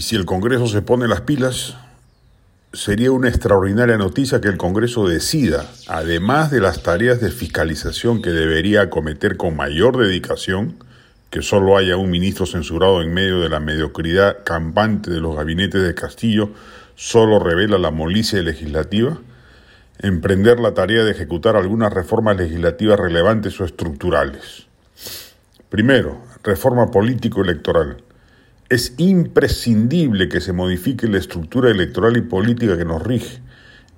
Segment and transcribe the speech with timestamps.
[0.00, 1.76] si el Congreso se pone las pilas,
[2.72, 8.30] sería una extraordinaria noticia que el Congreso decida, además de las tareas de fiscalización que
[8.30, 10.76] debería acometer con mayor dedicación,
[11.28, 15.82] que solo haya un ministro censurado en medio de la mediocridad campante de los gabinetes
[15.82, 16.50] de Castillo,
[16.94, 19.18] solo revela la molicia legislativa,
[19.98, 24.66] emprender la tarea de ejecutar algunas reformas legislativas relevantes o estructurales.
[25.68, 27.98] Primero, reforma político-electoral
[28.72, 33.42] es imprescindible que se modifique la estructura electoral y política que nos rige.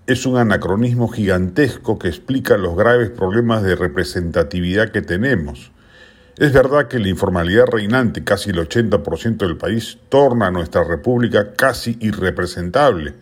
[0.08, 5.70] Es un anacronismo gigantesco que explica los graves problemas de representatividad que tenemos.
[6.38, 11.52] Es verdad que la informalidad reinante, casi el 80% del país, torna a nuestra república
[11.52, 13.14] casi irrepresentable,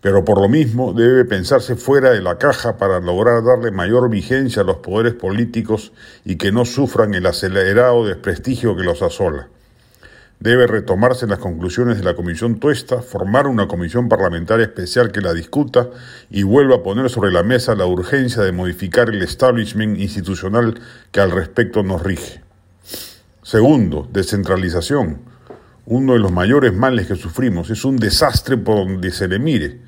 [0.00, 4.62] pero por lo mismo debe pensarse fuera de la caja para lograr darle mayor vigencia
[4.62, 5.92] a los poderes políticos
[6.24, 9.50] y que no sufran el acelerado desprestigio que los asola.
[10.38, 15.32] Debe retomarse las conclusiones de la Comisión Tuesta, formar una comisión parlamentaria especial que la
[15.32, 15.88] discuta
[16.28, 20.78] y vuelva a poner sobre la mesa la urgencia de modificar el establishment institucional
[21.10, 22.42] que al respecto nos rige.
[23.42, 25.20] Segundo, descentralización.
[25.86, 29.80] Uno de los mayores males que sufrimos es un desastre por donde se le mire.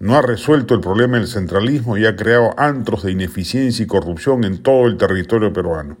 [0.00, 4.42] No ha resuelto el problema del centralismo y ha creado antros de ineficiencia y corrupción
[4.42, 5.98] en todo el territorio peruano.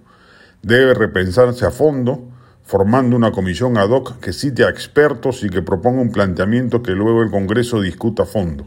[0.62, 2.33] Debe repensarse a fondo
[2.64, 6.92] formando una comisión ad hoc que cite a expertos y que proponga un planteamiento que
[6.92, 8.66] luego el Congreso discuta a fondo.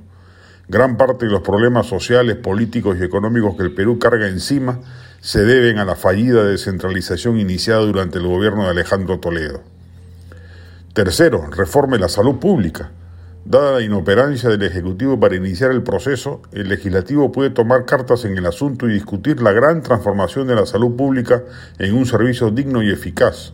[0.67, 4.79] Gran parte de los problemas sociales, políticos y económicos que el Perú carga encima
[5.19, 9.61] se deben a la fallida descentralización iniciada durante el gobierno de Alejandro Toledo.
[10.93, 12.91] Tercero, reforme la salud pública.
[13.45, 18.37] Dada la inoperancia del Ejecutivo para iniciar el proceso, el Legislativo puede tomar cartas en
[18.37, 21.43] el asunto y discutir la gran transformación de la salud pública
[21.79, 23.53] en un servicio digno y eficaz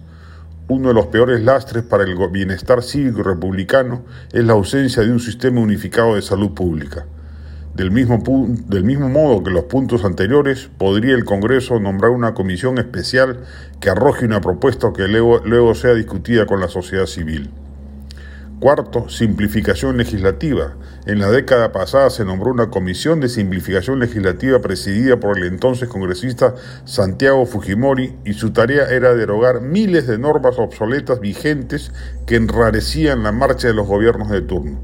[0.67, 5.11] uno de los peores lastres para el bienestar cívico y republicano es la ausencia de
[5.11, 7.05] un sistema unificado de salud pública.
[7.75, 8.21] Del mismo,
[8.67, 13.39] del mismo, modo que los puntos anteriores, podría el Congreso nombrar una comisión especial
[13.79, 17.49] que arroje una propuesta que luego sea discutida con la sociedad civil.
[18.63, 20.77] Cuarto, simplificación legislativa.
[21.05, 25.89] En la década pasada se nombró una comisión de simplificación legislativa presidida por el entonces
[25.89, 31.91] congresista Santiago Fujimori y su tarea era derogar miles de normas obsoletas vigentes
[32.25, 34.79] que enrarecían la marcha de los gobiernos de turno.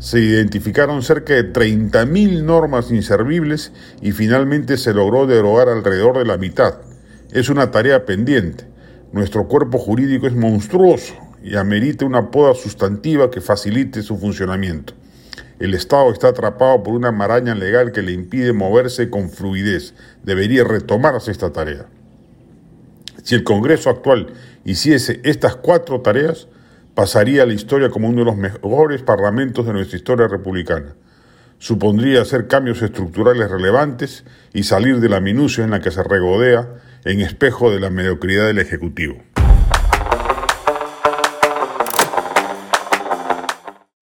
[0.00, 3.70] Se identificaron cerca de 30.000 normas inservibles
[4.02, 6.80] y finalmente se logró derogar alrededor de la mitad.
[7.30, 8.64] Es una tarea pendiente.
[9.12, 14.94] Nuestro cuerpo jurídico es monstruoso y amerite una poda sustantiva que facilite su funcionamiento.
[15.58, 19.94] El Estado está atrapado por una maraña legal que le impide moverse con fluidez.
[20.22, 21.86] Debería retomarse esta tarea.
[23.22, 24.32] Si el Congreso actual
[24.64, 26.48] hiciese estas cuatro tareas,
[26.94, 30.94] pasaría a la historia como uno de los mejores parlamentos de nuestra historia republicana.
[31.58, 34.24] Supondría hacer cambios estructurales relevantes
[34.54, 36.70] y salir de la minucia en la que se regodea
[37.04, 39.22] en espejo de la mediocridad del Ejecutivo.